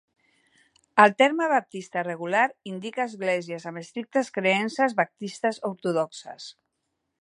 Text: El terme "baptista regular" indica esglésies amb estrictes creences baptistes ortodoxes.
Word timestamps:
El 1.03 1.13
terme 1.21 1.49
"baptista 1.51 2.03
regular" 2.07 2.47
indica 2.73 3.07
esglésies 3.11 3.69
amb 3.73 3.83
estrictes 3.85 4.35
creences 4.41 5.01
baptistes 5.05 5.65
ortodoxes. 5.75 6.55